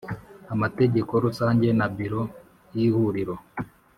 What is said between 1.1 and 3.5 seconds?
Rusange na Biro y Ihuriro